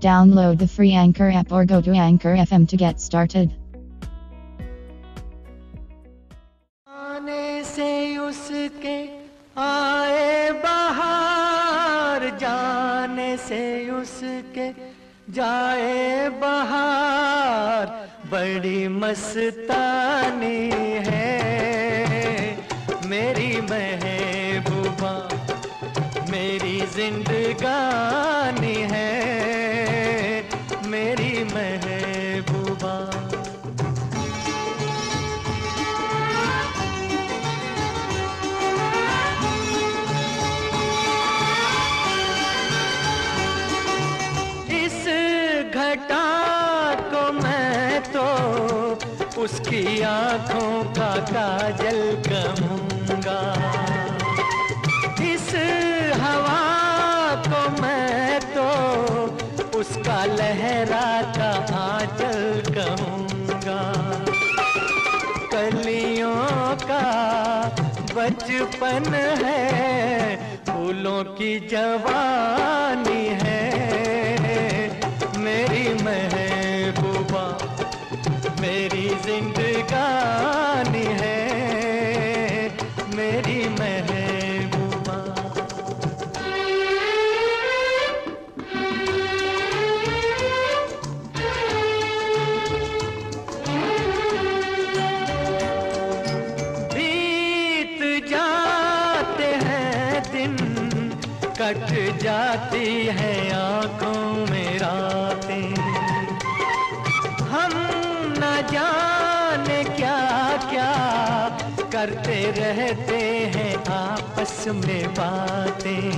[0.00, 3.50] Download the free Anchor app or go to Anchor FM to get started.
[6.86, 8.96] आने से उसके
[9.58, 14.68] आए बाहर जाने से उसके
[15.34, 17.86] जाए बाहर
[18.30, 20.60] बड़ी मस्तानी
[21.08, 21.24] है
[23.08, 25.14] मेरी महबूबा
[26.30, 29.35] मेरी जिंदगानी है
[49.46, 53.40] उसकी आँखों का काजल कहूँगा
[55.24, 55.46] इस
[56.20, 56.62] हवा
[57.46, 58.66] को मैं तो
[59.78, 61.50] उसका लहराता
[61.82, 62.40] आंचल
[62.78, 63.80] कहूँगा
[65.52, 66.34] कलियों
[66.82, 67.04] का
[68.16, 70.36] बचपन है,
[70.66, 73.15] फूलों की जवानी
[79.86, 81.34] जिंदगानी है,
[83.16, 85.18] मेरी महबूबा।
[96.94, 100.56] बीत जाते हैं दिन,
[101.60, 101.86] कट
[102.22, 102.86] जाती
[103.18, 105.68] है आँखों में रातें।
[107.52, 107.72] हम
[108.38, 109.25] न जाने
[109.96, 110.92] क्या क्या
[111.92, 113.18] करते रहते
[113.56, 116.12] हैं आपस में बातें।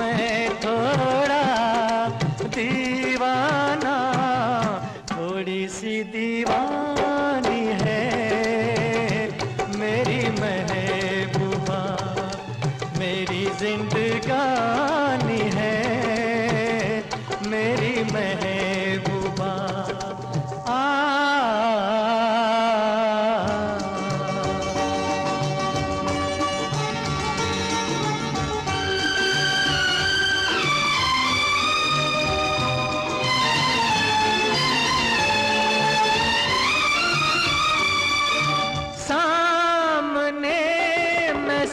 [0.00, 1.44] मैं थोड़ा
[2.42, 3.96] दीवाना
[5.10, 8.04] थोड़ी सी दीवानी है।
[9.76, 11.82] मेरी महबूबा,
[12.98, 15.76] मेरी जिंदगानी है।
[17.46, 18.51] मेरी महबूबा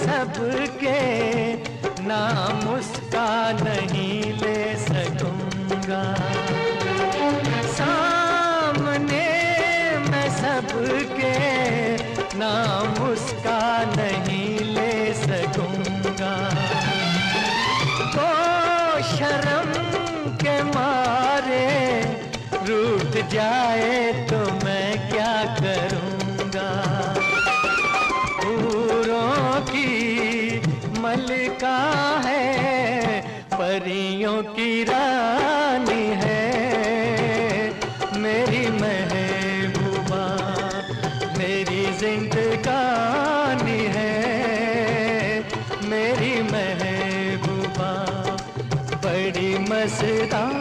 [0.09, 0.99] सबके
[2.03, 6.01] नाम उसका नहीं ले सकूँगा।
[7.75, 9.27] सामने
[10.07, 11.35] मैं सबके
[12.39, 13.61] नाम उसका
[13.95, 16.33] नहीं ले सकूँगा।
[18.15, 18.27] तो
[19.13, 19.71] शर्म
[20.43, 21.67] के मारे
[22.69, 24.43] रूठ जाए तो
[31.09, 31.77] की का
[32.25, 33.21] है,
[33.53, 36.43] परियों की रानी है।
[38.19, 40.25] मेरी महबूबा,
[41.37, 44.13] मेरी जिंदगानी है।
[45.83, 47.93] मेरी महबूबा,
[48.93, 50.58] बड़ी है